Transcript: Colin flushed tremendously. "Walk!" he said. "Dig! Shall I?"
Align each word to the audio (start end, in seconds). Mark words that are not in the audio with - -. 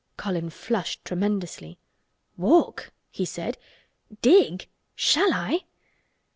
Colin 0.17 0.49
flushed 0.49 1.05
tremendously. 1.05 1.77
"Walk!" 2.35 2.91
he 3.11 3.23
said. 3.23 3.59
"Dig! 4.23 4.67
Shall 4.95 5.31
I?" 5.31 5.65